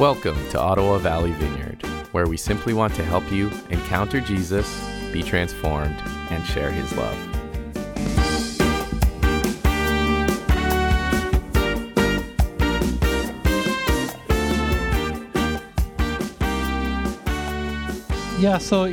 [0.00, 1.82] Welcome to Ottawa Valley Vineyard,
[2.12, 4.82] where we simply want to help you encounter Jesus,
[5.12, 5.94] be transformed,
[6.30, 7.14] and share his love.
[18.40, 18.88] Yeah, so uh,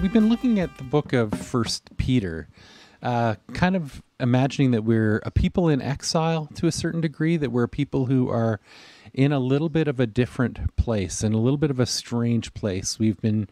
[0.00, 2.48] we've been looking at the book of First Peter,
[3.02, 7.50] uh, kind of imagining that we're a people in exile to a certain degree, that
[7.50, 8.60] we're a people who are
[9.14, 12.54] in a little bit of a different place, in a little bit of a strange
[12.54, 12.98] place.
[12.98, 13.48] We've been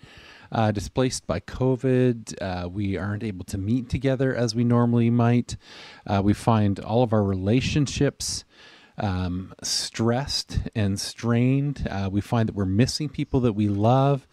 [0.53, 2.35] uh, displaced by COVID.
[2.41, 5.57] Uh, we aren't able to meet together as we normally might.
[6.07, 8.45] Uh, we find all of our relationships
[8.99, 11.87] um, stressed and strained.
[11.89, 14.27] Uh, we find that we're missing people that we love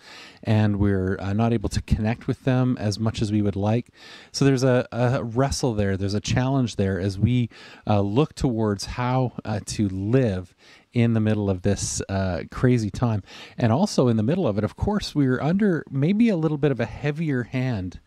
[0.43, 3.89] and we're uh, not able to connect with them as much as we would like.
[4.31, 7.49] So there's a, a wrestle there, there's a challenge there as we
[7.85, 9.33] uh, look towards how
[9.65, 10.53] to live
[10.97, 13.21] in the middle of this uh, crazy time.
[13.55, 16.71] And also in the middle of it, of course, we're under maybe a little bit
[16.71, 17.99] of a heavier hand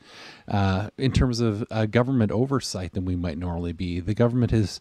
[0.48, 4.00] uh, in terms of uh, government oversight than we might normally be.
[4.00, 4.80] The government is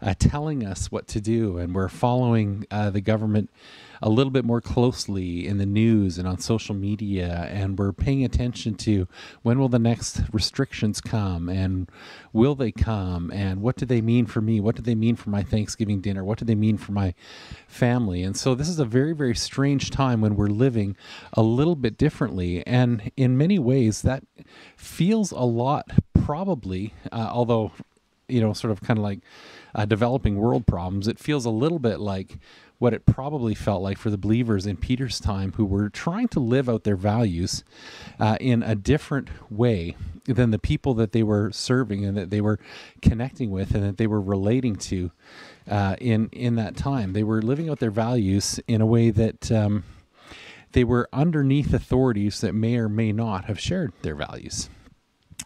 [0.00, 3.50] uh, telling us what to do, and we're following uh, the government
[4.02, 8.24] a little bit more closely in the news and on social media, and we're paying
[8.24, 9.06] attention to
[9.42, 11.90] when will the next restrictions come, and
[12.32, 14.60] will they come, and what do they mean for me?
[14.60, 16.24] What do they mean for my Thanksgiving dinner?
[16.24, 17.14] What do they mean for my
[17.66, 18.22] family?
[18.22, 20.96] And so this is a very, very strange time when we're living
[21.32, 24.24] a little bit differently, and in many ways that
[24.76, 27.72] feels a lot probably, uh, although
[28.30, 29.20] you know, sort of kind of like
[29.74, 31.08] uh, developing world problems.
[31.08, 32.38] It feels a little bit like
[32.80, 36.40] what it probably felt like for the believers in Peter's time who were trying to
[36.40, 37.62] live out their values
[38.18, 42.40] uh, in a different way than the people that they were serving and that they
[42.40, 42.58] were
[43.02, 45.10] connecting with and that they were relating to
[45.68, 47.12] uh, in in that time.
[47.12, 49.52] They were living out their values in a way that.
[49.52, 49.84] Um,
[50.72, 54.70] they were underneath authorities that may or may not have shared their values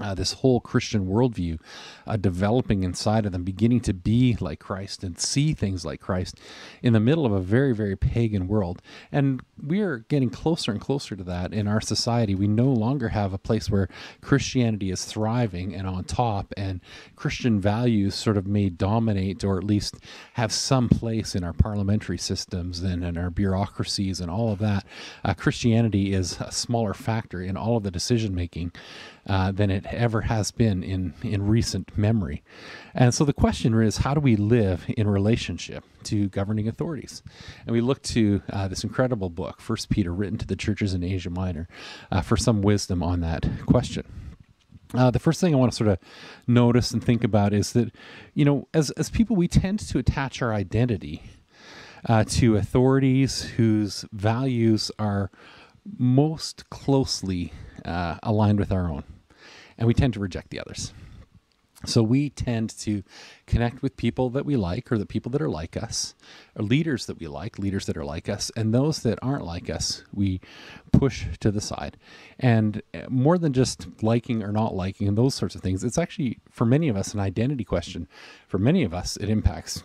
[0.00, 1.58] uh, this whole Christian worldview
[2.06, 6.38] uh, developing inside of them, beginning to be like Christ and see things like Christ
[6.82, 8.82] in the middle of a very, very pagan world.
[9.12, 12.34] And we are getting closer and closer to that in our society.
[12.34, 13.88] We no longer have a place where
[14.20, 16.80] Christianity is thriving and on top, and
[17.16, 19.96] Christian values sort of may dominate or at least
[20.34, 24.84] have some place in our parliamentary systems and in our bureaucracies and all of that.
[25.24, 28.72] Uh, Christianity is a smaller factor in all of the decision making
[29.26, 32.42] uh, than it ever has been in, in recent memory.
[32.94, 37.22] And so the question is how do we live in relationship to governing authorities?
[37.66, 41.02] And we look to uh, this incredible book, First Peter, written to the churches in
[41.02, 41.68] Asia Minor,
[42.12, 44.04] uh, for some wisdom on that question.
[44.92, 45.98] Uh, the first thing I want to sort of
[46.46, 47.92] notice and think about is that,
[48.34, 51.22] you know, as, as people, we tend to attach our identity
[52.06, 55.30] uh, to authorities whose values are
[55.98, 57.52] most closely
[57.84, 59.02] uh, aligned with our own
[59.78, 60.92] and we tend to reject the others.
[61.86, 63.02] So we tend to
[63.46, 66.14] connect with people that we like, or the people that are like us,
[66.56, 69.68] or leaders that we like, leaders that are like us, and those that aren't like
[69.68, 70.40] us, we
[70.92, 71.96] push to the side.
[72.38, 75.98] And uh, more than just liking or not liking and those sorts of things, it's
[75.98, 78.08] actually for many of us an identity question.
[78.48, 79.82] For many of us, it impacts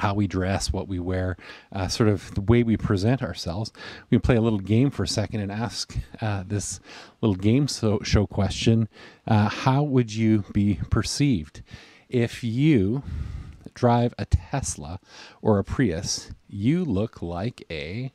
[0.00, 1.36] how we dress, what we wear,
[1.72, 3.72] uh, sort of the way we present ourselves.
[4.10, 6.80] We play a little game for a second and ask uh, this
[7.20, 8.88] little game so, show question
[9.26, 11.62] uh, How would you be perceived
[12.08, 13.02] if you
[13.74, 15.00] drive a Tesla
[15.42, 16.32] or a Prius?
[16.48, 18.12] You look like a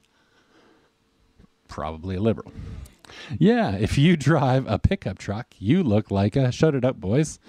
[1.67, 2.51] probably a liberal.
[3.37, 7.39] Yeah, if you drive a pickup truck, you look like a shut it up, boys.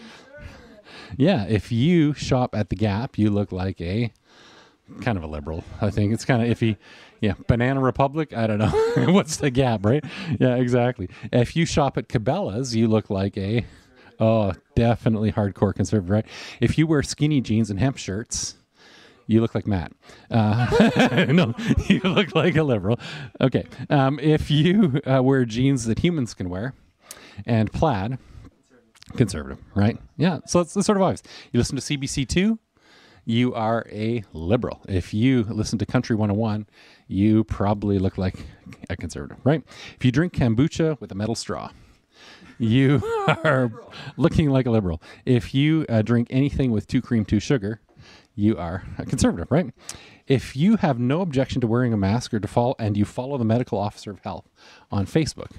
[1.17, 4.13] Yeah, if you shop at the Gap, you look like a
[5.01, 5.65] kind of a liberal.
[5.81, 6.77] I think it's kind of iffy.
[7.21, 8.37] Yeah, Banana Republic.
[8.37, 8.71] I don't know
[9.13, 10.05] what's the gap, right?
[10.39, 11.09] Yeah, exactly.
[11.33, 13.65] If you shop at Cabela's, you look like a
[14.21, 16.27] oh, definitely hardcore conservative, right?
[16.61, 18.55] If you wear skinny jeans and hemp shirts,
[19.27, 19.93] you look like Matt.
[20.31, 21.55] Uh, no,
[21.89, 22.99] you look like a liberal.
[23.41, 23.65] Okay.
[23.91, 26.75] Um, if you uh, wear jeans that humans can wear
[27.45, 28.19] and plaid,
[29.17, 29.99] conservative, right?
[30.17, 30.39] Yeah.
[30.47, 31.23] So it's the sort of vibes.
[31.53, 32.59] You listen to CBC two,
[33.27, 34.81] you are a liberal.
[34.89, 36.67] If you listen to Country 101,
[37.09, 38.37] you probably look like
[38.89, 39.63] a conservative, right?
[39.97, 41.71] If you drink kombucha with a metal straw,
[42.57, 43.03] you
[43.45, 43.73] are
[44.17, 45.03] looking like a liberal.
[45.27, 47.81] If you uh, drink anything with two cream, two sugar,
[48.37, 49.73] you are a conservative, right?
[50.29, 53.39] If you have no objection to wearing a mask or to follow, and you follow
[53.39, 54.49] the medical officer of health
[54.93, 55.51] on Facebook,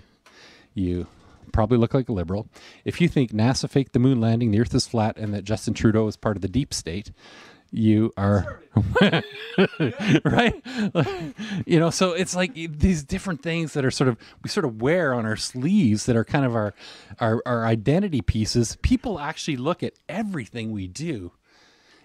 [0.74, 1.08] you
[1.52, 2.48] probably look like a liberal.
[2.86, 5.74] If you think NASA faked the moon landing, the earth is flat, and that Justin
[5.74, 7.12] Trudeau is part of the deep state,
[7.78, 8.62] you are
[10.26, 10.54] right?
[11.66, 14.82] You know so it's like these different things that are sort of we sort of
[14.82, 16.74] wear on our sleeves that are kind of our
[17.20, 18.78] our, our identity pieces.
[18.82, 21.32] People actually look at everything we do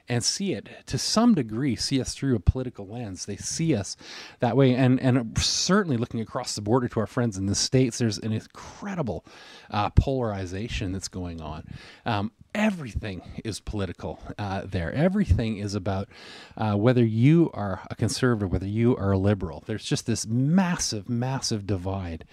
[0.08, 0.69] and see it.
[0.86, 3.26] To some degree see us through a political lens.
[3.26, 3.96] They see us
[4.40, 4.74] that way.
[4.74, 8.32] And and certainly looking across the border to our friends in the states there's an
[8.32, 9.24] incredible
[9.70, 11.64] uh, polarization that's going on.
[12.06, 14.93] Um, everything is political uh, there.
[14.93, 16.08] Everything is about
[16.56, 19.62] uh, whether you are a conservative, whether you are a liberal.
[19.66, 22.25] There's just this massive, massive divide.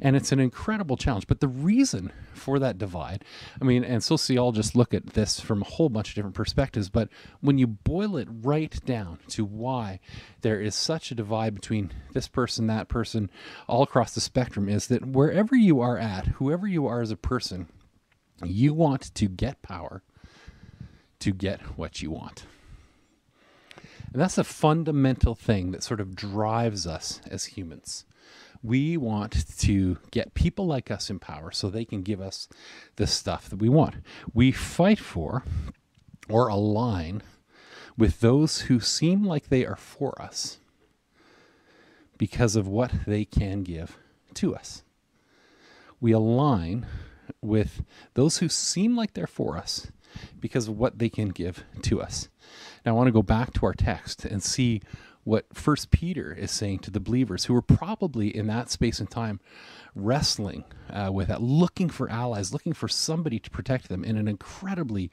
[0.00, 1.26] And it's an incredible challenge.
[1.26, 3.24] But the reason for that divide,
[3.60, 7.08] I mean, and sociologists look at this from a whole bunch of different perspectives, but
[7.40, 10.00] when you boil it right down to why
[10.42, 13.30] there is such a divide between this person, that person,
[13.68, 17.16] all across the spectrum, is that wherever you are at, whoever you are as a
[17.16, 17.68] person,
[18.44, 20.02] you want to get power
[21.20, 22.46] to get what you want.
[24.12, 28.04] And that's a fundamental thing that sort of drives us as humans.
[28.62, 32.48] We want to get people like us in power so they can give us
[32.96, 33.96] the stuff that we want.
[34.34, 35.44] We fight for
[36.28, 37.22] or align
[37.96, 40.58] with those who seem like they are for us
[42.18, 43.98] because of what they can give
[44.34, 44.82] to us.
[46.00, 46.86] We align
[47.40, 47.82] with
[48.14, 49.88] those who seem like they're for us
[50.40, 52.28] because of what they can give to us.
[52.84, 54.82] Now I want to go back to our text and see
[55.24, 59.10] what first Peter is saying to the believers who were probably in that space and
[59.10, 59.40] time
[59.94, 64.26] wrestling uh, with that, looking for allies, looking for somebody to protect them in an
[64.26, 65.10] incredibly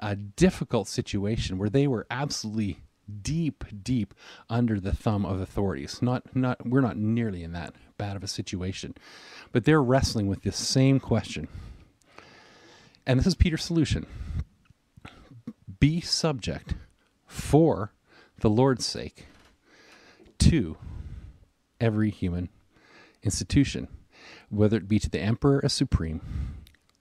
[0.00, 2.80] uh, difficult situation where they were absolutely
[3.22, 4.14] deep, deep
[4.48, 6.02] under the thumb of authorities.
[6.02, 8.94] Not, not, we're not nearly in that bad of a situation,
[9.52, 11.48] but they're wrestling with this same question.
[13.06, 14.06] And this is Peter's solution
[15.80, 16.74] be subject
[17.26, 17.92] for
[18.38, 19.26] the Lord's sake
[20.38, 20.76] to
[21.80, 22.48] every human
[23.22, 23.88] institution,
[24.48, 26.20] whether it be to the emperor as supreme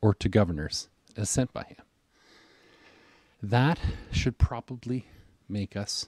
[0.01, 1.77] or to governors as sent by him.
[3.41, 3.79] That
[4.11, 5.05] should probably
[5.47, 6.07] make us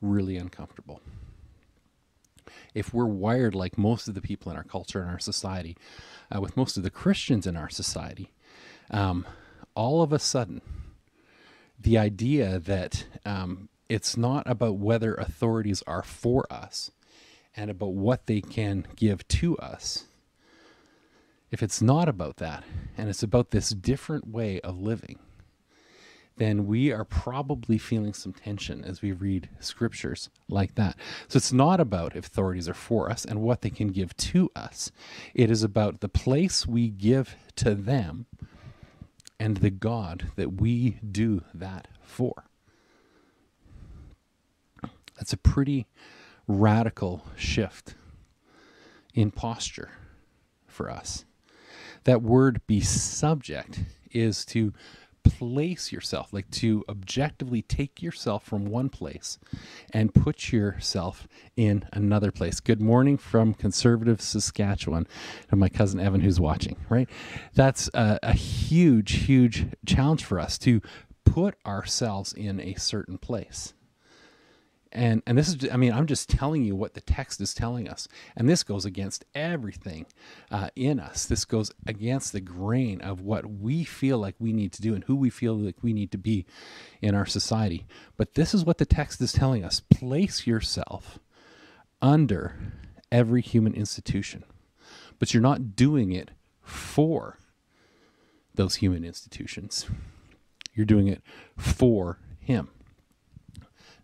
[0.00, 1.00] really uncomfortable.
[2.74, 5.76] If we're wired like most of the people in our culture and our society,
[6.34, 8.32] uh, with most of the Christians in our society,
[8.90, 9.26] um,
[9.74, 10.60] all of a sudden,
[11.78, 16.90] the idea that um, it's not about whether authorities are for us
[17.56, 20.04] and about what they can give to us.
[21.50, 22.62] If it's not about that,
[22.96, 25.18] and it's about this different way of living,
[26.40, 30.96] then we are probably feeling some tension as we read scriptures like that.
[31.28, 34.50] So it's not about if authorities are for us and what they can give to
[34.56, 34.90] us,
[35.34, 38.24] it is about the place we give to them
[39.38, 42.44] and the God that we do that for.
[45.16, 45.86] That's a pretty
[46.48, 47.96] radical shift
[49.12, 49.90] in posture
[50.66, 51.26] for us.
[52.04, 54.72] That word be subject is to
[55.38, 59.38] place yourself, like to objectively take yourself from one place
[59.92, 62.60] and put yourself in another place.
[62.60, 65.06] Good morning from conservative Saskatchewan
[65.50, 67.08] and my cousin Evan who's watching, right?
[67.54, 70.80] That's a, a huge, huge challenge for us to
[71.24, 73.72] put ourselves in a certain place
[74.92, 77.88] and and this is i mean i'm just telling you what the text is telling
[77.88, 78.08] us.
[78.36, 80.06] And this goes against everything
[80.50, 81.26] uh, in us.
[81.26, 85.04] This goes against the grain of what we feel like we need to do and
[85.04, 86.46] who we feel like we need to be
[87.02, 87.86] in our society.
[88.16, 89.80] But this is what the text is telling us.
[89.80, 91.18] Place yourself
[92.00, 92.56] under
[93.12, 94.44] every human institution.
[95.18, 96.30] But you're not doing it
[96.62, 97.38] for
[98.54, 99.86] those human institutions.
[100.74, 101.22] You're doing it
[101.56, 102.70] for him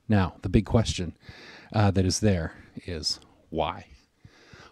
[0.08, 1.16] now, the big question
[1.72, 2.54] uh, that is there
[2.86, 3.20] is
[3.50, 3.86] why?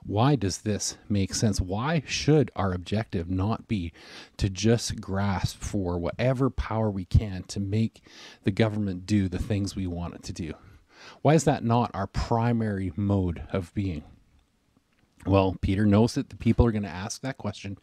[0.07, 1.61] Why does this make sense?
[1.61, 3.93] Why should our objective not be
[4.37, 8.03] to just grasp for whatever power we can to make
[8.43, 10.55] the government do the things we want it to do?
[11.23, 14.05] Why is that not our primary mode of being?
[15.27, 17.79] Well, Peter knows that the people are going to ask that question,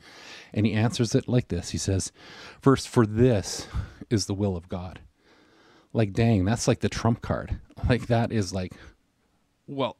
[0.53, 2.11] and he answers it like this He says,
[2.61, 3.67] First, for this
[4.11, 4.99] is the will of God
[5.93, 7.59] like dang that's like the trump card.
[7.89, 8.73] Like that is like
[9.67, 9.97] well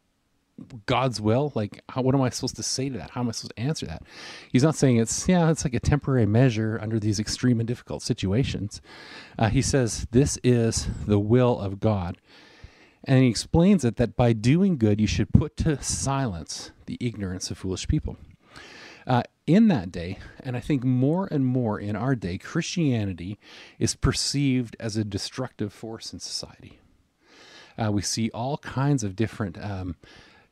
[0.86, 1.52] god's will?
[1.56, 3.10] Like how, what am i supposed to say to that?
[3.10, 4.04] How am i supposed to answer that?
[4.52, 8.04] He's not saying it's yeah it's like a temporary measure under these extreme and difficult
[8.04, 8.82] situations.
[9.40, 12.18] Uh, he says this is the will of god.
[13.04, 17.50] And he explains it that by doing good you should put to silence the ignorance
[17.50, 18.16] of foolish people
[19.08, 23.40] Uh, in that day, and I think more and more in our day, Christianity
[23.80, 26.80] is perceived as a destructive force in society.
[27.78, 29.96] Uh, we see all kinds of different um,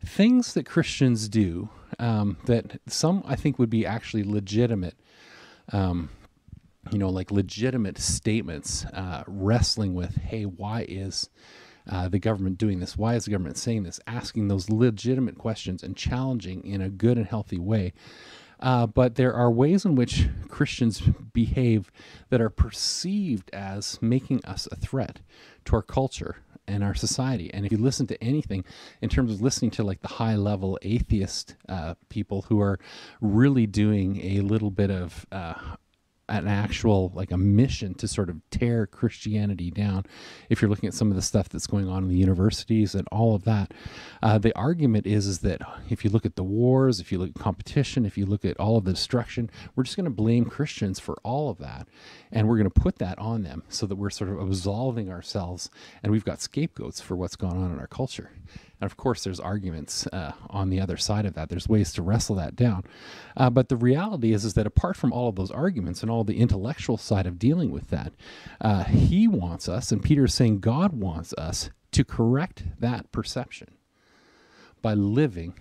[0.04, 4.96] things that Christians do um, that some I think would be actually legitimate.
[5.72, 6.10] Um,
[6.92, 11.30] you know, like legitimate statements, uh, wrestling with, hey, why is
[11.90, 12.98] uh, the government doing this?
[12.98, 14.00] Why is the government saying this?
[14.08, 17.94] Asking those legitimate questions and challenging in a good and healthy way.
[18.60, 21.92] Uh, but there are ways in which Christians behave
[22.30, 25.20] that are perceived as making us a threat
[25.66, 27.52] to our culture and our society.
[27.54, 28.64] And if you listen to anything
[29.02, 32.80] in terms of listening to like the high level atheist uh, people who are
[33.22, 35.54] really doing a little bit of uh,
[36.30, 40.06] an actual like a mission to sort of tear Christianity down.
[40.50, 43.08] If you're looking at some of the stuff that's going on in the universities and
[43.12, 43.74] all of that,
[44.22, 47.30] uh, the argument is is that if you look at the wars, if you look
[47.30, 50.46] at competition, if you look at all of the destruction, we're just going to blame
[50.46, 51.88] Christians for all of that,
[52.32, 55.70] and we're going to put that on them so that we're sort of absolving ourselves,
[56.04, 58.32] and we've got scapegoats for what's going on in our culture.
[58.82, 61.50] And of course, there's arguments uh, on the other side of that.
[61.50, 62.84] There's ways to wrestle that down.
[63.36, 66.24] Uh, but the reality is, is that apart from all of those arguments and all
[66.24, 68.14] the intellectual side of dealing with that,
[68.62, 73.70] uh, he wants us, and Peter is saying God wants us to correct that perception
[74.82, 75.54] by living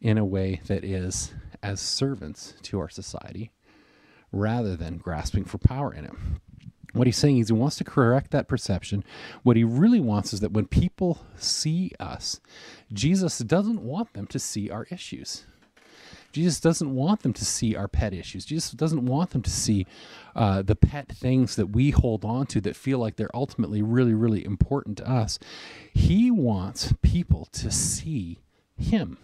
[0.00, 3.50] in a way that is as servants to our society
[4.30, 6.12] rather than grasping for power in it.
[6.98, 9.04] What he's saying is he wants to correct that perception.
[9.44, 12.40] What he really wants is that when people see us,
[12.92, 15.44] Jesus doesn't want them to see our issues.
[16.32, 18.44] Jesus doesn't want them to see our pet issues.
[18.44, 19.86] Jesus doesn't want them to see
[20.34, 24.14] uh, the pet things that we hold on to that feel like they're ultimately really,
[24.14, 25.38] really important to us.
[25.94, 28.40] He wants people to see
[28.76, 29.18] Him.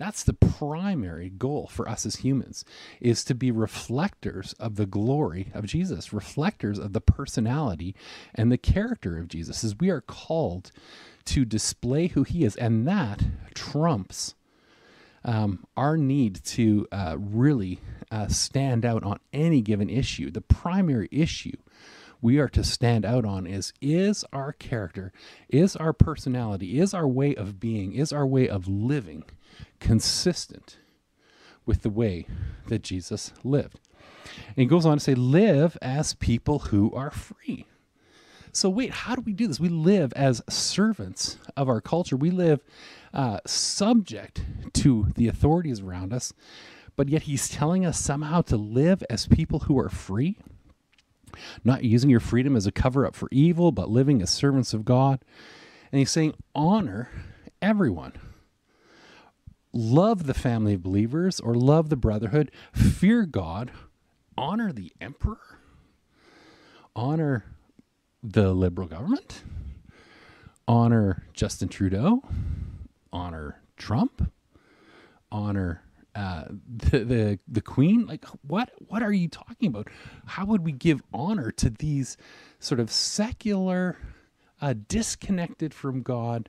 [0.00, 2.64] That's the primary goal for us as humans
[3.02, 7.94] is to be reflectors of the glory of Jesus, reflectors of the personality
[8.34, 9.62] and the character of Jesus.
[9.62, 10.72] As we are called
[11.26, 14.34] to display who he is and that trumps
[15.22, 17.78] um, our need to uh, really
[18.10, 20.30] uh, stand out on any given issue.
[20.30, 21.58] The primary issue
[22.22, 25.12] we are to stand out on is is our character,
[25.50, 29.24] is our personality, is our way of being, is our way of living
[29.78, 30.78] consistent
[31.66, 32.26] with the way
[32.68, 33.80] that Jesus lived.
[34.48, 37.66] And he goes on to say, live as people who are free.
[38.52, 39.60] So, wait, how do we do this?
[39.60, 42.16] We live as servants of our culture.
[42.16, 42.60] We live
[43.14, 46.32] uh, subject to the authorities around us,
[46.96, 50.36] but yet he's telling us somehow to live as people who are free,
[51.64, 54.84] not using your freedom as a cover up for evil, but living as servants of
[54.84, 55.20] God.
[55.92, 57.08] And he's saying, honor
[57.62, 58.14] everyone
[59.72, 63.70] love the family of believers or love the brotherhood, fear God,
[64.36, 65.58] honor the emperor,
[66.94, 67.44] honor
[68.22, 69.42] the liberal government,
[70.66, 72.22] honor Justin Trudeau,
[73.12, 74.30] honor Trump,
[75.32, 75.82] honor
[76.14, 78.06] uh, the, the the queen.
[78.06, 79.88] Like what what are you talking about?
[80.26, 82.16] How would we give honor to these
[82.58, 83.96] sort of secular,
[84.60, 86.48] uh, disconnected from God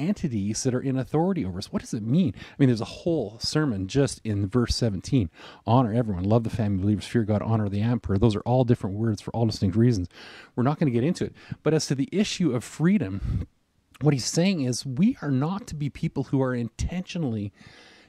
[0.00, 1.72] entities that are in authority over us.
[1.72, 2.34] What does it mean?
[2.36, 5.30] I mean, there's a whole sermon just in verse 17.
[5.66, 8.18] Honor everyone, love the family, believers, fear God, honor the emperor.
[8.18, 10.08] Those are all different words for all distinct reasons.
[10.56, 11.34] We're not going to get into it.
[11.62, 13.46] But as to the issue of freedom,
[14.00, 17.52] what he's saying is we are not to be people who are intentionally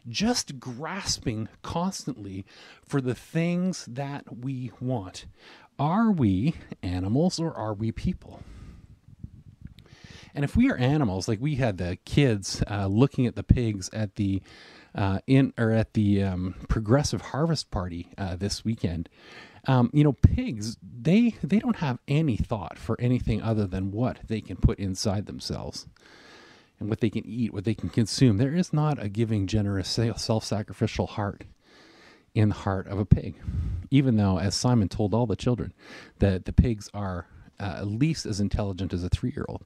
[0.07, 2.45] just grasping constantly
[2.87, 5.25] for the things that we want.
[5.77, 8.41] Are we animals or are we people?
[10.33, 13.89] And if we are animals, like we had the kids uh, looking at the pigs
[13.93, 14.41] at the
[14.93, 19.09] uh, in or at the um, progressive harvest party uh, this weekend,
[19.67, 24.19] um, you know, pigs they they don't have any thought for anything other than what
[24.27, 25.87] they can put inside themselves
[26.79, 28.37] and what they can eat, what they can consume.
[28.37, 31.45] There is not a giving, generous, self-sacrificial heart
[32.33, 33.35] in the heart of a pig.
[33.91, 35.73] Even though, as Simon told all the children,
[36.19, 37.27] that the pigs are
[37.61, 39.63] uh, at least as intelligent as a three year old.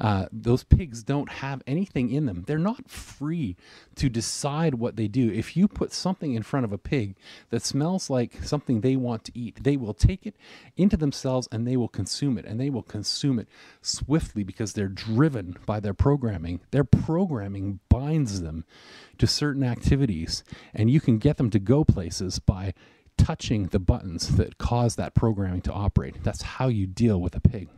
[0.00, 2.44] Uh, those pigs don't have anything in them.
[2.46, 3.56] They're not free
[3.96, 5.30] to decide what they do.
[5.30, 7.16] If you put something in front of a pig
[7.50, 10.36] that smells like something they want to eat, they will take it
[10.76, 12.44] into themselves and they will consume it.
[12.44, 13.48] And they will consume it
[13.80, 16.60] swiftly because they're driven by their programming.
[16.70, 18.64] Their programming binds them
[19.18, 20.44] to certain activities,
[20.74, 22.74] and you can get them to go places by
[23.22, 26.22] touching the buttons that cause that programming to operate.
[26.24, 27.68] That's how you deal with a pig.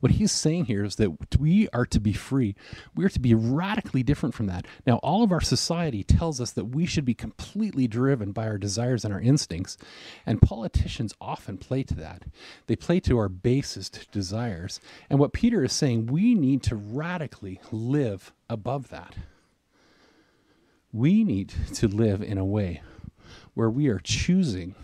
[0.00, 2.54] What he's saying here is that we are to be free.
[2.94, 4.66] We are to be radically different from that.
[4.86, 8.58] Now, all of our society tells us that we should be completely driven by our
[8.58, 9.76] desires and our instincts,
[10.24, 12.24] and politicians often play to that.
[12.66, 14.80] They play to our basest desires.
[15.10, 19.14] And what Peter is saying, we need to radically live above that.
[20.92, 22.82] We need to live in a way
[23.56, 24.74] where we are choosing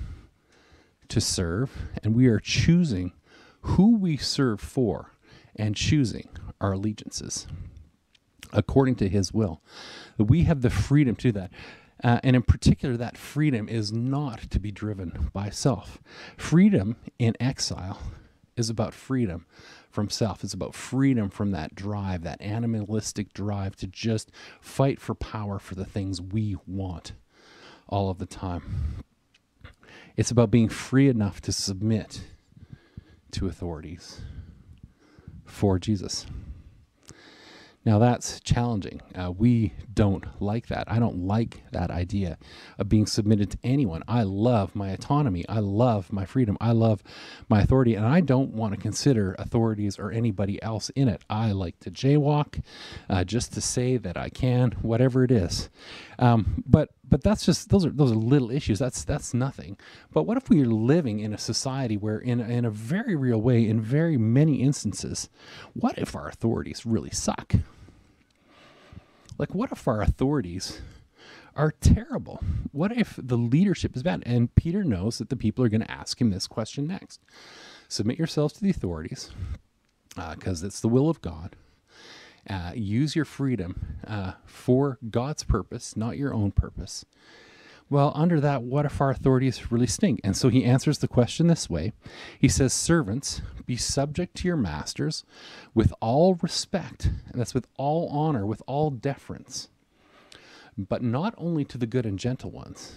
[1.09, 1.71] to serve
[2.02, 3.12] and we are choosing
[3.61, 5.12] who we serve for
[5.55, 7.47] and choosing our allegiances
[8.50, 9.61] according to his will.
[10.17, 11.50] We have the freedom to that.
[12.02, 15.99] Uh, and in particular, that freedom is not to be driven by self.
[16.38, 17.99] Freedom in exile
[18.57, 19.45] is about freedom
[19.91, 20.43] from self.
[20.43, 24.31] It's about freedom from that drive, that animalistic drive to just
[24.62, 27.12] fight for power for the things we want
[27.93, 29.05] all of the time.
[30.17, 32.23] It's about being free enough to submit
[33.33, 34.23] to authorities
[35.45, 36.27] for Jesus.
[37.85, 39.01] Now that's challenging.
[39.15, 40.91] Uh, we don't like that.
[40.91, 42.39] I don't like that idea
[42.79, 44.05] of being submitted to anyone.
[44.07, 45.45] I love my autonomy.
[45.49, 46.57] I love my freedom.
[46.61, 47.03] I love
[47.49, 51.23] my authority, and I don't want to consider authorities or anybody else in it.
[51.29, 52.63] I like to jaywalk
[53.11, 55.69] uh, just to say that I can, whatever it is.
[56.21, 58.78] Um, but but that's just those are those are little issues.
[58.78, 59.76] That's that's nothing.
[60.12, 63.40] But what if we are living in a society where, in in a very real
[63.40, 65.28] way, in very many instances,
[65.75, 67.54] what if our authorities really suck?
[69.38, 70.80] Like, what if our authorities
[71.56, 72.42] are terrible?
[72.71, 74.23] What if the leadership is bad?
[74.25, 77.21] And Peter knows that the people are going to ask him this question next.
[77.88, 79.30] Submit yourselves to the authorities
[80.14, 81.56] because uh, it's the will of God.
[82.49, 87.05] Uh, use your freedom uh, for God's purpose, not your own purpose.
[87.93, 90.21] Well, under that, what if our authorities really stink?
[90.25, 91.93] And so he answers the question this way
[92.39, 95.25] He says, Servants, be subject to your masters
[95.75, 99.69] with all respect, and that's with all honor, with all deference,
[100.77, 102.95] but not only to the good and gentle ones,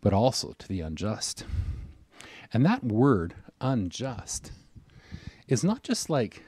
[0.00, 1.44] but also to the unjust.
[2.52, 4.52] And that word, unjust,
[5.48, 6.44] is not just like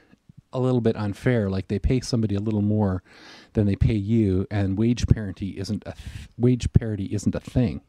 [0.55, 3.03] a little bit unfair, like they pay somebody a little more
[3.53, 7.81] than they pay you, and wage parity isn't a th- wage parity isn't a thing.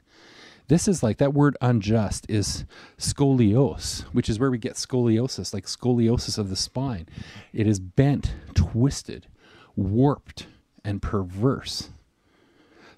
[0.69, 2.64] This is like that word unjust is
[2.99, 7.07] scolios, which is where we get scoliosis, like scoliosis of the spine.
[7.53, 9.29] It is bent, twisted,
[9.77, 10.49] warped,
[10.85, 11.91] and perverse.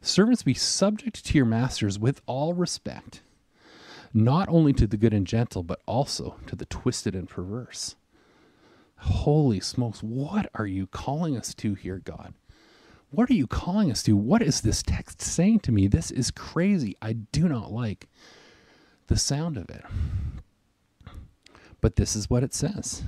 [0.01, 3.21] Servants, be subject to your masters with all respect,
[4.15, 7.97] not only to the good and gentle, but also to the twisted and perverse.
[8.99, 12.35] Holy smokes, what are you calling us to here, God?
[13.11, 14.17] What are you calling us to?
[14.17, 15.87] What is this text saying to me?
[15.87, 16.97] This is crazy.
[17.01, 18.09] I do not like
[19.07, 19.85] the sound of it.
[21.81, 23.05] But this is what it says.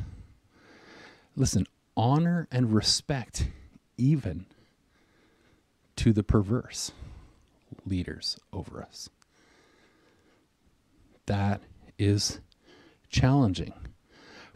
[1.37, 3.49] Listen, honor and respect
[3.99, 4.47] even
[5.97, 6.93] to the perverse
[7.85, 9.11] leaders over us.
[11.27, 11.61] That
[11.99, 12.41] is
[13.11, 13.75] challenging.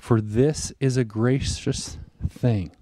[0.04, 1.96] For this is a gracious
[2.28, 2.72] thing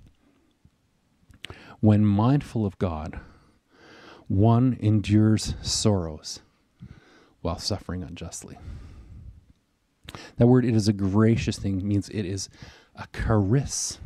[1.78, 3.20] when mindful of God,
[4.26, 6.40] one endures sorrows
[7.40, 8.58] while suffering unjustly.
[10.36, 12.48] That word, it is a gracious thing, means it is
[12.96, 14.00] a charis.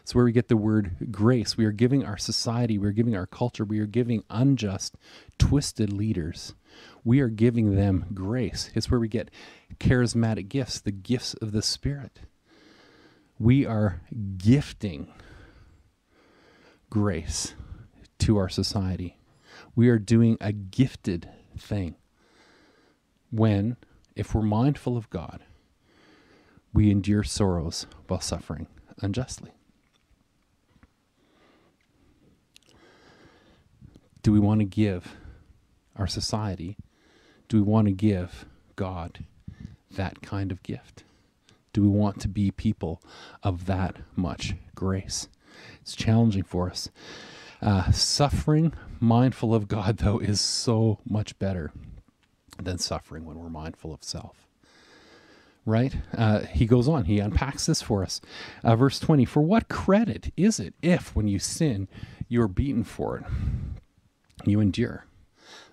[0.00, 1.56] It's where we get the word grace.
[1.56, 4.96] We are giving our society, we are giving our culture, we are giving unjust,
[5.38, 6.56] twisted leaders.
[7.06, 8.72] We are giving them grace.
[8.74, 9.30] It's where we get
[9.78, 12.18] charismatic gifts, the gifts of the Spirit.
[13.38, 14.02] We are
[14.36, 15.14] gifting
[16.90, 17.54] grace
[18.18, 19.18] to our society.
[19.76, 21.94] We are doing a gifted thing
[23.30, 23.76] when,
[24.16, 25.44] if we're mindful of God,
[26.72, 28.66] we endure sorrows while suffering
[29.00, 29.52] unjustly.
[34.24, 35.14] Do we want to give
[35.94, 36.76] our society,
[37.48, 39.24] do we want to give God
[39.90, 41.04] that kind of gift?
[41.72, 43.02] Do we want to be people
[43.42, 45.28] of that much grace?
[45.80, 46.90] It's challenging for us.
[47.62, 51.72] Uh, suffering, mindful of God, though, is so much better
[52.58, 54.46] than suffering when we're mindful of self.
[55.64, 55.96] Right?
[56.16, 58.20] Uh, he goes on, he unpacks this for us.
[58.62, 61.88] Uh, verse 20 For what credit is it if, when you sin,
[62.28, 63.24] you are beaten for it?
[64.44, 65.06] You endure.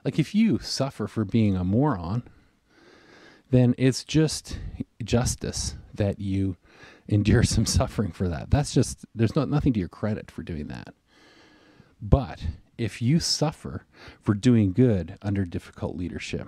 [0.06, 2.24] Like if you suffer for being a moron,
[3.52, 4.60] then it's just
[5.04, 6.58] justice that you
[7.08, 8.52] endure some suffering for that.
[8.52, 10.94] That's just, there's not, nothing to your credit for doing that.
[12.02, 12.46] But
[12.78, 13.86] if you suffer
[14.22, 16.48] for doing good under difficult leadership,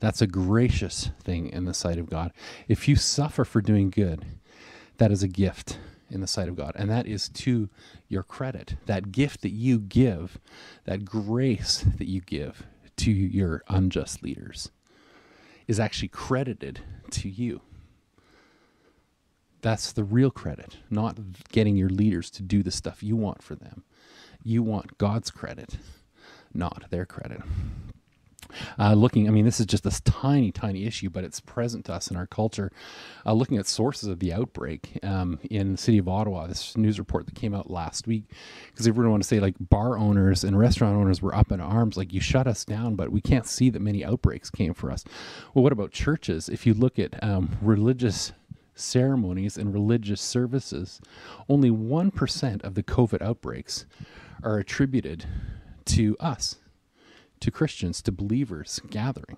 [0.00, 2.32] That's a gracious thing in the sight of God.
[2.68, 4.24] If you suffer for doing good,
[4.98, 5.78] that is a gift
[6.10, 6.72] in the sight of God.
[6.74, 7.68] And that is to
[8.08, 8.76] your credit.
[8.86, 10.38] That gift that you give,
[10.84, 14.70] that grace that you give to your unjust leaders,
[15.66, 17.60] is actually credited to you.
[19.62, 21.18] That's the real credit, not
[21.50, 23.84] getting your leaders to do the stuff you want for them.
[24.42, 25.76] You want God's credit,
[26.54, 27.42] not their credit.
[28.78, 31.94] Uh, looking, I mean, this is just this tiny, tiny issue, but it's present to
[31.94, 32.70] us in our culture.
[33.24, 36.98] Uh, looking at sources of the outbreak um, in the city of Ottawa, this news
[36.98, 38.24] report that came out last week,
[38.70, 41.96] because everyone want to say like bar owners and restaurant owners were up in arms,
[41.96, 45.04] like you shut us down, but we can't see that many outbreaks came for us.
[45.54, 46.48] Well, what about churches?
[46.48, 48.32] If you look at um, religious
[48.74, 51.00] ceremonies and religious services,
[51.48, 53.86] only 1% of the COVID outbreaks
[54.42, 55.26] are attributed
[55.86, 56.56] to us
[57.40, 59.36] to Christians, to believers gathering.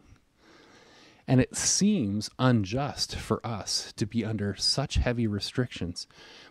[1.27, 6.07] And it seems unjust for us to be under such heavy restrictions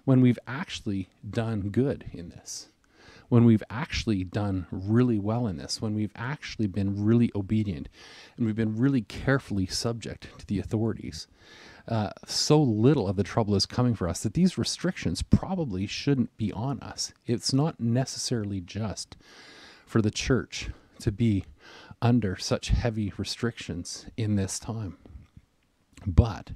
[0.05, 2.69] when we've actually done good in this,
[3.27, 7.89] when we've actually done really well in this, when we've actually been really obedient
[8.37, 11.27] and we've been really carefully subject to the authorities.
[11.87, 16.35] Uh, so little of the trouble is coming for us that these restrictions probably shouldn't
[16.37, 17.11] be on us.
[17.25, 19.17] It's not necessarily just
[19.85, 20.69] for the church
[21.01, 21.45] to be
[22.01, 24.97] under such heavy restrictions in this time.
[26.05, 26.51] But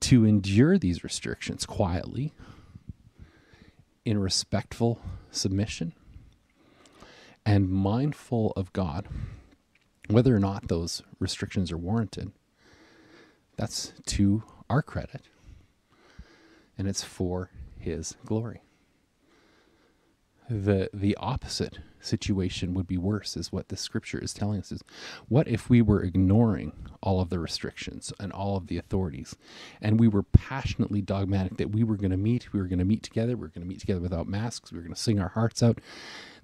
[0.00, 2.32] to endure these restrictions quietly,
[4.04, 5.92] in respectful submission,
[7.44, 9.06] and mindful of God,
[10.08, 12.32] whether or not those restrictions are warranted,
[13.56, 15.22] that's to our credit,
[16.76, 18.62] and it's for His glory.
[20.48, 24.82] The, the opposite situation would be worse is what the scripture is telling us is
[25.28, 29.34] what if we were ignoring all of the restrictions and all of the authorities?
[29.80, 32.84] And we were passionately dogmatic that we were going to meet we were going to
[32.84, 35.18] meet together we were going to meet together without masks we were going to sing
[35.20, 35.80] our hearts out.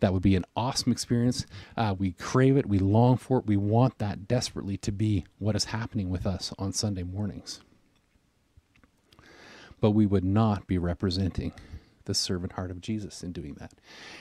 [0.01, 1.47] That would be an awesome experience.
[1.77, 5.55] Uh, we crave it we long for it we want that desperately to be what
[5.55, 7.61] is happening with us on sunday mornings.
[9.81, 11.53] But we would not be representing
[12.05, 13.73] the servant heart of Jesus in doing that.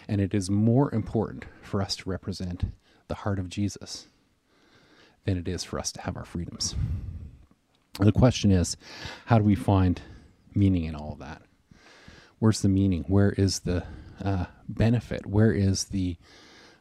[0.08, 2.66] And it is more important for us to represent
[3.08, 4.08] the heart of Jesus
[5.26, 6.76] than it is for us to have our freedoms.
[8.00, 8.78] And the question is
[9.26, 10.02] how do we find
[10.54, 11.42] meaning in all of that?
[12.40, 13.06] Where's the meaning?
[13.08, 13.84] Where is the
[14.24, 15.26] uh, benefit?
[15.26, 16.18] Where is the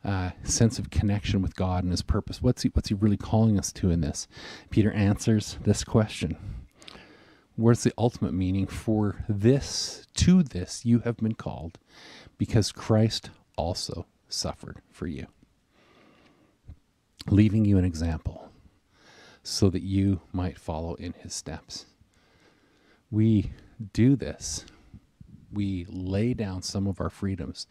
[0.04, 2.40] uh, sense of connection with God and His purpose?
[2.40, 4.26] What's he, what's he really calling us to in this?
[4.70, 6.38] Peter answers this question
[7.60, 11.78] where's the ultimate meaning for this to this you have been called
[12.38, 15.26] because Christ also suffered for you
[17.28, 18.50] leaving you an example
[19.42, 21.86] so that you might follow in his steps.
[23.10, 23.52] We
[23.92, 24.64] do this.
[25.52, 27.66] We lay down some of our freedoms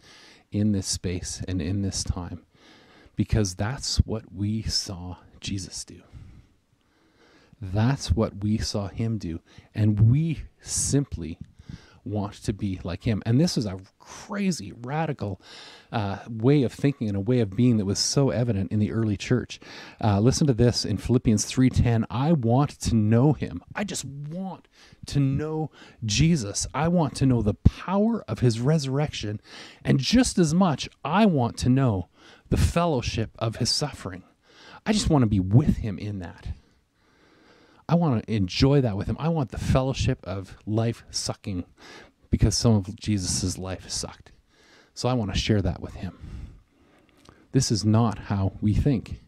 [0.52, 2.44] in this space and in this time
[3.16, 6.02] because that's what we saw Jesus do
[7.62, 9.40] that's what we saw him do.
[9.76, 11.40] And we simply
[12.10, 13.22] want to be like him.
[13.26, 15.42] And this is a crazy, radical
[15.92, 18.92] uh, way of thinking and a way of being that was so evident in the
[18.92, 19.60] early church.
[20.04, 22.06] Uh, listen to this in Philippians 3:10.
[22.10, 23.62] I want to know him.
[23.76, 24.68] I just want
[25.08, 25.72] to know
[26.06, 26.68] Jesus.
[26.74, 29.40] I want to know the power of his resurrection.
[29.84, 32.10] And just as much, I want to know
[32.50, 34.24] the fellowship of his suffering.
[34.86, 36.48] I just want to be with him in that.
[37.90, 39.18] I want to enjoy that with him.
[39.20, 41.66] I want the fellowship of life sucking
[42.30, 44.32] because some of Jesus' life sucked.
[44.94, 46.16] So I want to share that with him.
[47.52, 49.24] This is not how we think.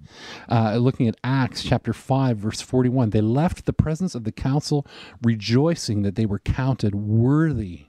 [0.48, 4.86] Uh, looking at Acts chapter 5, verse 41, they left the presence of the council
[5.24, 7.86] rejoicing that they were counted worthy,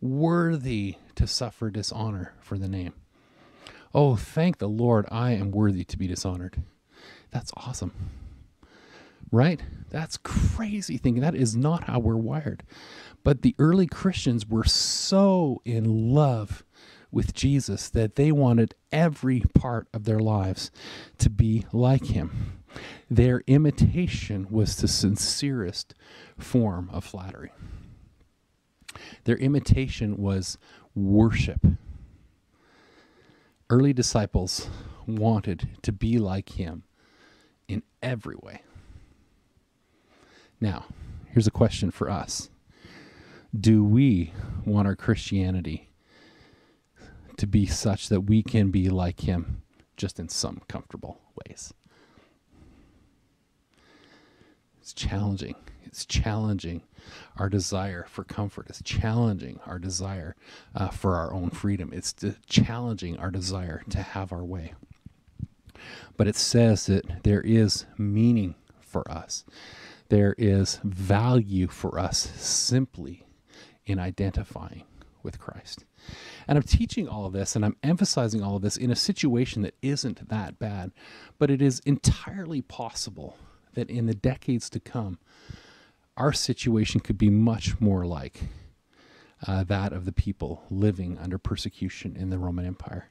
[0.00, 2.94] worthy to suffer dishonor for the name.
[3.94, 6.60] Oh, thank the Lord, I am worthy to be dishonored.
[7.30, 7.92] That's awesome
[9.30, 9.60] right?
[9.90, 11.22] That's crazy thinking.
[11.22, 12.62] That is not how we're wired.
[13.24, 16.64] But the early Christians were so in love
[17.10, 20.70] with Jesus that they wanted every part of their lives
[21.18, 22.60] to be like him.
[23.10, 25.94] Their imitation was the sincerest
[26.38, 27.50] form of flattery.
[29.24, 30.58] Their imitation was
[30.94, 31.66] worship.
[33.70, 34.68] Early disciples
[35.06, 36.84] wanted to be like him
[37.68, 38.62] in every way.
[40.60, 40.86] Now,
[41.26, 42.50] here's a question for us
[43.58, 44.32] Do we
[44.64, 45.90] want our Christianity
[47.36, 49.62] to be such that we can be like Him
[49.96, 51.72] just in some comfortable ways?
[54.80, 55.54] It's challenging.
[55.84, 56.82] It's challenging
[57.36, 58.66] our desire for comfort.
[58.68, 60.34] It's challenging our desire
[60.74, 61.92] uh, for our own freedom.
[61.92, 62.14] It's
[62.46, 64.74] challenging our desire to have our way.
[66.16, 69.44] But it says that there is meaning for us,
[70.08, 73.26] there is value for us simply
[73.86, 74.84] in identifying
[75.22, 75.84] with Christ.
[76.46, 79.62] And I'm teaching all of this and I'm emphasizing all of this in a situation
[79.62, 80.92] that isn't that bad,
[81.38, 83.36] but it is entirely possible
[83.74, 85.18] that in the decades to come,
[86.16, 88.40] our situation could be much more like
[89.46, 93.10] uh, that of the people living under persecution in the Roman Empire.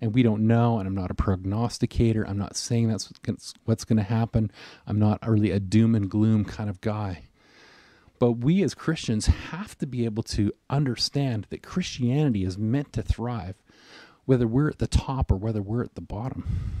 [0.00, 2.26] And we don't know, and I'm not a prognosticator.
[2.26, 3.12] I'm not saying that's
[3.64, 4.50] what's going to happen.
[4.86, 7.24] I'm not really a doom and gloom kind of guy.
[8.18, 13.02] But we as Christians have to be able to understand that Christianity is meant to
[13.02, 13.56] thrive,
[14.24, 16.80] whether we're at the top or whether we're at the bottom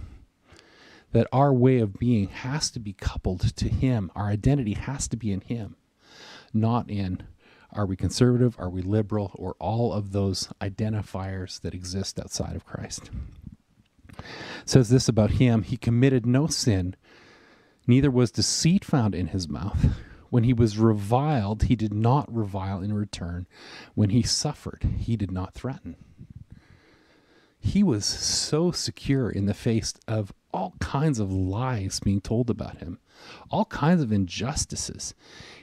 [1.12, 4.10] that our way of being has to be coupled to Him.
[4.14, 5.76] Our identity has to be in Him,
[6.52, 7.22] not in
[7.72, 12.64] are we conservative, are we liberal, or all of those identifiers that exist outside of
[12.64, 13.10] Christ.
[14.18, 14.24] It
[14.64, 16.96] says this about Him He committed no sin,
[17.86, 19.94] neither was deceit found in His mouth.
[20.30, 23.48] When he was reviled, he did not revile in return.
[23.96, 25.96] When he suffered, he did not threaten
[27.60, 32.78] he was so secure in the face of all kinds of lies being told about
[32.78, 32.98] him,
[33.50, 35.14] all kinds of injustices.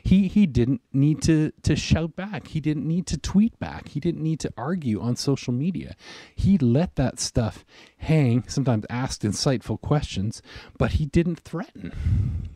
[0.04, 2.48] He he didn't need to to shout back.
[2.48, 3.90] He didn't need to tweet back.
[3.90, 5.96] He didn't need to argue on social media.
[6.36, 7.66] He let that stuff
[7.98, 10.42] hang, sometimes asked insightful questions,
[10.78, 12.50] but he didn't threaten.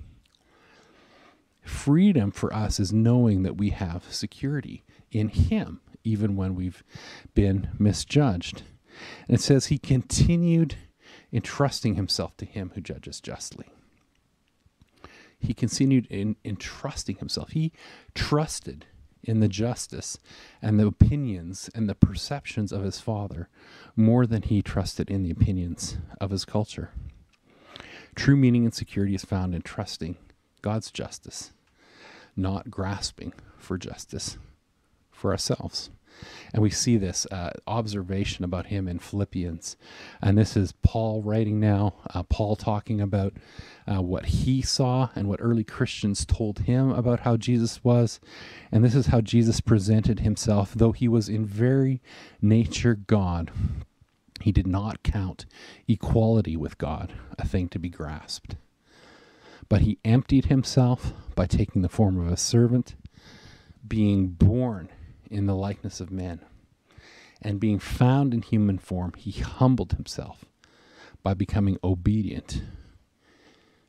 [1.63, 6.83] Freedom for us is knowing that we have security in him even when we've
[7.33, 8.63] been misjudged.
[9.27, 10.75] And it says he continued
[11.33, 13.67] entrusting himself to him who judges justly.
[15.39, 17.51] He continued in entrusting himself.
[17.51, 17.71] He
[18.13, 18.85] trusted
[19.23, 20.17] in the justice
[20.61, 23.49] and the opinions and the perceptions of his father
[23.95, 26.91] more than he trusted in the opinions of his culture.
[28.15, 30.17] True meaning and security is found in trusting
[30.61, 31.51] God's justice,
[32.35, 34.37] not grasping for justice
[35.11, 35.89] for ourselves.
[36.53, 39.77] And we see this uh, observation about him in Philippians.
[40.21, 43.33] And this is Paul writing now, uh, Paul talking about
[43.87, 48.19] uh, what he saw and what early Christians told him about how Jesus was.
[48.71, 52.01] And this is how Jesus presented himself, though he was in very
[52.41, 53.51] nature God.
[54.41, 55.45] He did not count
[55.87, 58.55] equality with God a thing to be grasped.
[59.69, 62.95] But he emptied himself by taking the form of a servant,
[63.87, 64.89] being born
[65.31, 66.41] in the likeness of men.
[67.41, 70.45] And being found in human form, he humbled himself
[71.23, 72.61] by becoming obedient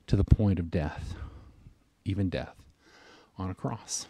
[0.06, 1.14] to the point of death,
[2.04, 2.54] even death
[3.36, 4.06] on a cross.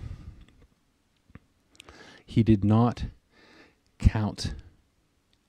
[2.24, 3.04] He did not
[3.98, 4.54] count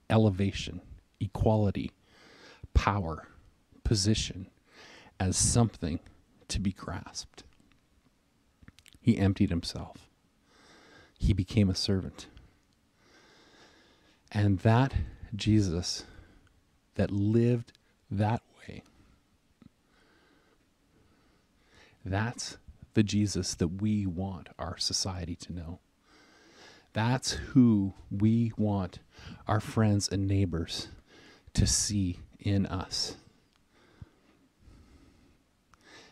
[0.09, 0.81] elevation,
[1.19, 1.91] equality,
[2.73, 3.27] power,
[3.83, 4.47] position
[5.19, 5.99] as something
[6.47, 7.43] to be grasped.
[8.99, 10.02] He emptied himself
[11.23, 12.27] he became a servant.
[14.29, 14.93] And that
[15.33, 16.03] Jesus
[16.95, 17.71] that lived
[18.11, 18.83] that way,
[22.03, 22.57] that's
[22.93, 25.79] the Jesus that we want our society to know.
[26.91, 28.99] That's who we want
[29.47, 30.89] our friends and neighbors
[31.53, 33.15] to see in us.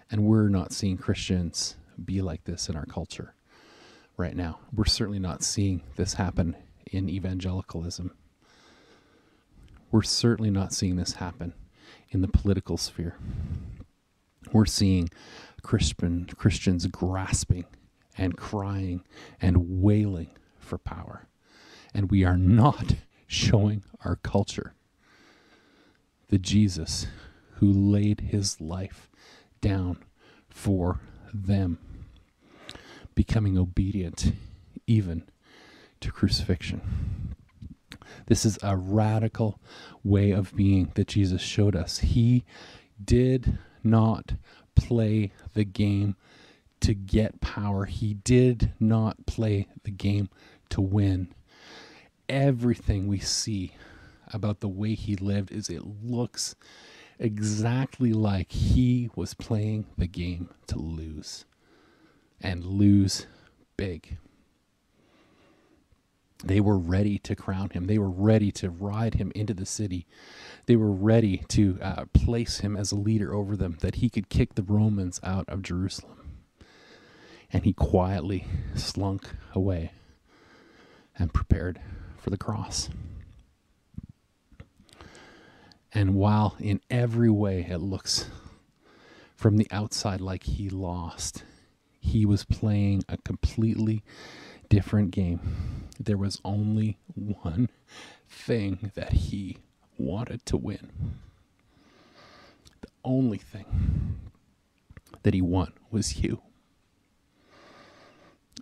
[0.10, 3.34] And we're not seeing Christians be like this in our culture
[4.21, 4.60] right now.
[4.73, 6.55] We're certainly not seeing this happen
[6.91, 8.12] in evangelicalism.
[9.91, 11.53] We're certainly not seeing this happen
[12.12, 13.15] in the political sphere.
[14.53, 15.10] We're seeing
[15.63, 17.65] Christian Christians grasping
[18.17, 19.03] and crying
[19.41, 20.29] and wailing
[20.60, 21.27] for power.
[21.93, 22.95] And we are not
[23.27, 24.73] showing our culture
[26.29, 27.07] the Jesus
[27.55, 29.10] who laid his life
[29.62, 29.97] down
[30.49, 30.99] for
[31.34, 31.79] them
[33.15, 34.34] becoming obedient
[34.88, 35.24] even
[36.00, 36.82] to crucifixion.
[38.28, 39.60] This is a radical
[40.04, 42.00] way of being that Jesus showed us.
[42.00, 42.43] He
[43.04, 44.34] did not
[44.76, 46.15] play the game
[46.82, 50.30] to get power, he did not play the game
[50.69, 51.32] to win.
[52.28, 53.76] Everything we see
[54.34, 56.56] about the way he lived is it looks
[57.19, 61.45] exactly like he was playing the game to lose
[62.41, 63.27] and lose
[63.77, 64.17] big.
[66.43, 67.86] They were ready to crown him.
[67.86, 70.08] They were ready to ride him into the city.
[70.65, 74.30] They were ready to uh, place him as a leader over them, that he could
[74.30, 76.39] kick the Romans out of Jerusalem.
[77.54, 79.91] And he quietly slunk away
[81.17, 81.80] and prepared
[82.17, 82.89] for the cross.
[85.93, 88.30] And while in every way it looks
[89.36, 91.43] from the outside like he lost,
[92.01, 94.03] he was playing a completely
[94.69, 95.39] different game.
[95.99, 97.69] There was only one
[98.27, 99.57] thing that he
[99.97, 100.91] wanted to win.
[102.81, 104.17] The only thing
[105.23, 106.41] that he won was you.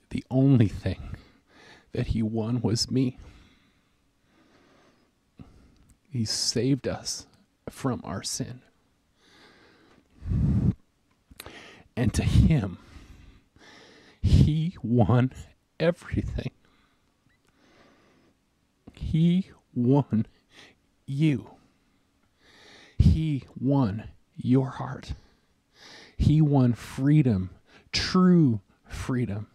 [0.10, 1.15] The only thing
[1.93, 3.17] that he won was me.
[6.12, 7.25] He saved us
[7.69, 8.62] from our sin.
[11.95, 12.80] And to him,
[14.22, 15.32] he won
[15.80, 16.52] everything.
[18.94, 20.26] He won
[21.06, 21.52] you.
[22.98, 25.14] He won your heart.
[26.18, 27.50] He won freedom,
[27.92, 29.48] true freedom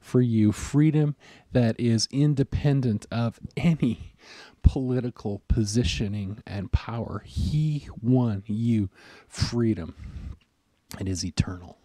[0.00, 1.16] for you, freedom
[1.52, 4.14] that is independent of any
[4.62, 7.22] political positioning and power.
[7.26, 8.88] He won you
[9.26, 9.94] freedom.
[11.00, 11.78] It is eternal,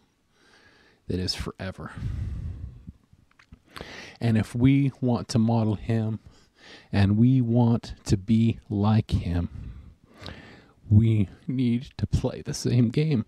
[1.07, 1.91] that is forever.
[4.19, 6.19] And if we want to model him
[6.91, 9.49] and we want to be like him,
[10.89, 13.25] we need to play the same game.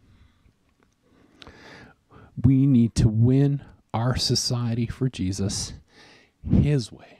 [2.41, 3.63] We need to win
[3.93, 5.73] our society for Jesus
[6.49, 7.19] his way.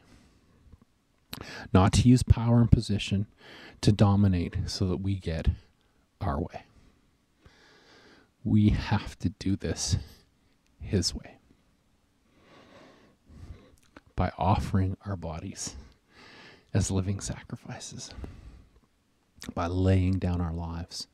[1.74, 3.28] Not to use power and position
[3.82, 5.50] to dominate so that we get
[6.22, 6.64] our way.
[8.44, 9.98] We have to do this
[10.82, 11.38] his way
[14.16, 15.76] by offering our bodies
[16.74, 18.12] as living sacrifices,
[19.56, 21.08] by laying down our lives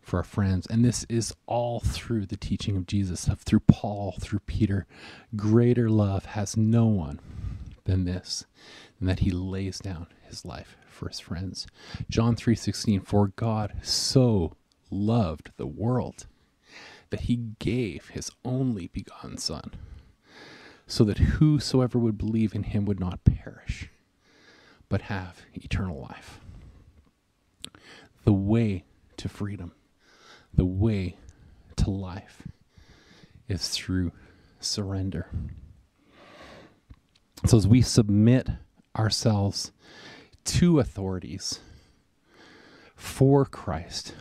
[0.00, 0.66] for our friends.
[0.66, 4.86] And this is all through the teaching of Jesus, through Paul, through Peter.
[5.36, 7.20] Greater love has no one
[7.84, 8.44] than this,
[8.98, 11.66] and that he lays down his life for his friends.
[12.08, 14.56] John 3:16 For God so
[14.90, 16.26] loved the world
[17.10, 19.72] that he gave his only begotten son
[20.86, 23.90] so that whosoever would believe in him would not perish
[24.88, 26.40] but have eternal life.
[28.24, 28.84] The way
[29.16, 29.72] to freedom
[30.54, 31.16] the way
[31.76, 32.42] to life
[33.48, 34.12] is through
[34.58, 35.28] surrender.
[37.46, 38.48] So, as we submit
[38.96, 39.72] ourselves
[40.44, 41.60] to authorities
[42.94, 44.14] for Christ,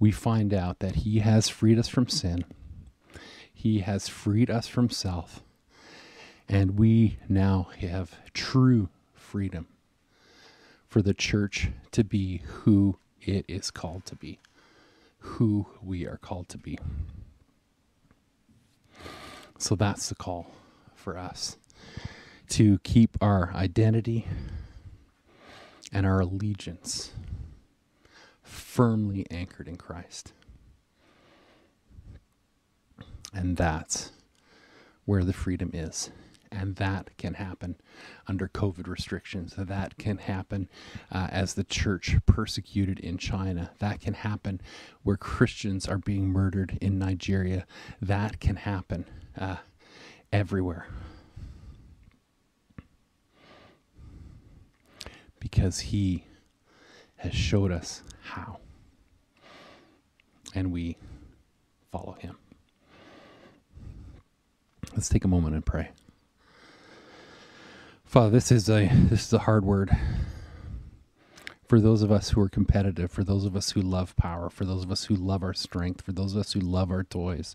[0.00, 2.44] we find out that He has freed us from sin,
[3.52, 5.42] He has freed us from self,
[6.48, 9.68] and we now have true freedom
[10.88, 14.40] for the church to be who it is called to be,
[15.18, 16.78] who we are called to be.
[19.58, 20.50] So that's the call
[20.94, 21.58] for us
[22.48, 24.26] to keep our identity
[25.92, 27.12] and our allegiance
[28.70, 30.32] firmly anchored in Christ.
[33.34, 34.12] And that's
[35.04, 36.10] where the freedom is.
[36.52, 37.76] And that can happen
[38.28, 39.54] under COVID restrictions.
[39.58, 40.68] That can happen
[41.10, 43.72] uh, as the church persecuted in China.
[43.80, 44.60] That can happen
[45.02, 47.66] where Christians are being murdered in Nigeria.
[48.00, 49.04] That can happen
[49.36, 49.56] uh,
[50.32, 50.86] everywhere.
[55.40, 56.24] Because he
[57.16, 58.58] has showed us how.
[60.54, 60.96] And we
[61.92, 62.36] follow him.
[64.92, 65.90] Let's take a moment and pray.
[68.04, 69.96] Father, this is a this is a hard word
[71.70, 74.64] for those of us who are competitive, for those of us who love power, for
[74.64, 77.54] those of us who love our strength, for those of us who love our toys,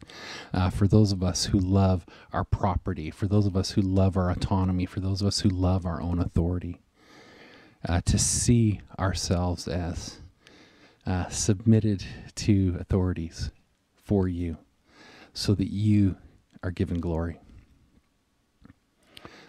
[0.53, 4.15] uh, for those of us who love our property, for those of us who love
[4.15, 6.79] our autonomy, for those of us who love our own authority,
[7.89, 10.19] uh, to see ourselves as
[11.05, 12.03] uh, submitted
[12.35, 13.51] to authorities
[13.93, 14.57] for you,
[15.33, 16.17] so that you
[16.63, 17.39] are given glory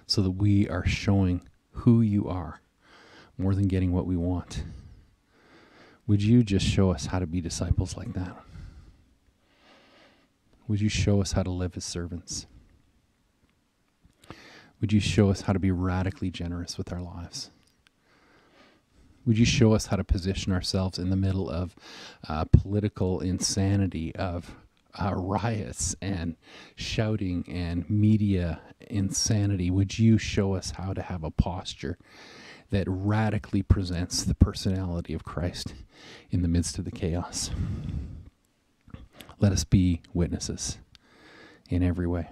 [0.07, 1.43] so that we are showing
[1.73, 2.61] who you are
[3.37, 4.65] more than getting what we want.
[6.07, 8.37] Would you just show us how to be disciples like that?
[10.69, 12.47] Would you show us how to live as servants?
[14.81, 17.51] Would you show us how to be radically generous with our lives?
[19.27, 21.75] Would you show us how to position ourselves in the middle of
[22.29, 24.55] uh, political insanity, of
[24.99, 26.37] uh, riots and
[26.75, 31.99] shouting and media insanity, would you show us how to have a posture
[32.71, 35.75] that radically presents the personality of Christ
[36.31, 37.51] in the midst of the chaos?
[39.39, 40.79] Let us be witnesses
[41.69, 42.29] in every way.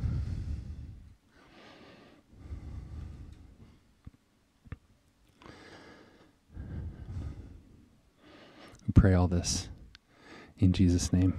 [8.84, 9.69] We pray all this
[10.59, 11.35] in Jesus' name.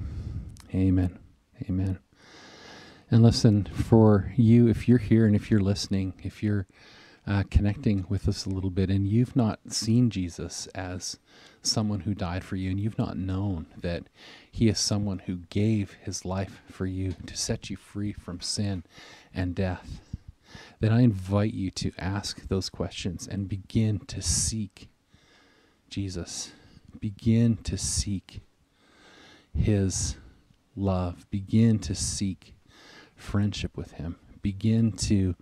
[0.74, 1.18] Amen.
[1.70, 2.00] Amen.
[3.10, 6.68] And listen, for you, if you're here and if you're listening, if you're
[7.28, 11.18] uh, connecting with us a little bit and you've not seen Jesus as
[11.62, 14.04] someone who died for you and you've not known that
[14.52, 18.84] he is someone who gave his life for you to set you free from sin
[19.34, 20.02] and death,
[20.80, 24.88] then I invite you to ask those questions and begin to seek
[25.90, 26.52] Jesus.
[27.00, 28.42] Begin to seek
[29.54, 30.18] his
[30.76, 31.30] love.
[31.30, 32.56] Begin to seek
[33.16, 34.18] friendship with him.
[34.42, 35.36] Begin to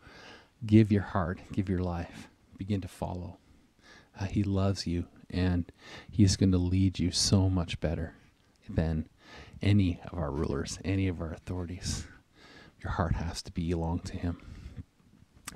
[0.66, 3.38] give your heart, give your life, begin to follow.
[4.20, 5.72] Uh, he loves you and
[6.10, 8.14] he's going to lead you so much better
[8.70, 9.08] than
[9.62, 12.06] any of our rulers, any of our authorities.
[12.82, 14.38] Your heart has to belong to him.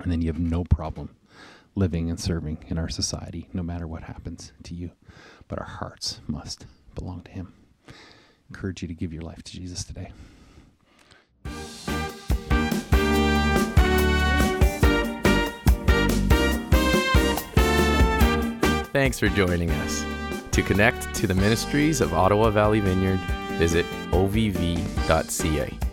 [0.00, 1.14] And then you have no problem
[1.74, 4.90] living and serving in our society, no matter what happens to you.
[5.48, 7.52] But our hearts must belong to him.
[7.88, 7.92] I
[8.50, 10.12] encourage you to give your life to Jesus today.
[18.92, 20.04] Thanks for joining us.
[20.52, 23.20] To connect to the ministries of Ottawa Valley Vineyard,
[23.58, 25.87] visit ovv.ca.